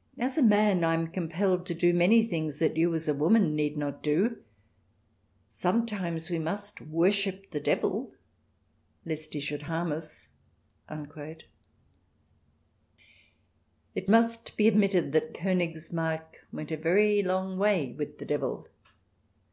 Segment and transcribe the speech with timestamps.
[0.26, 3.56] As a man, I am compelled to do many things that you, as a woman,
[3.56, 4.38] need not do....
[5.48, 8.12] Sometimes we must worship the devil,
[9.04, 10.28] lest he should harm us."
[10.88, 11.42] It
[14.08, 18.68] must be admitted that Konigsmarck went a very long way with the devil.